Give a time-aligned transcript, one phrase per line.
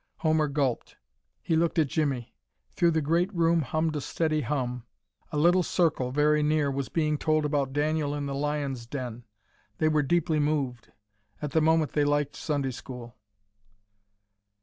[0.21, 0.95] Homer gulped;
[1.43, 2.33] he looked at Jimmie.
[2.75, 4.83] Through the great room hummed a steady hum.
[5.31, 9.25] A little circle, very near, was being told about Daniel in the lion's den.
[9.77, 10.91] They were deeply moved.
[11.39, 13.15] At the moment they liked Sunday school.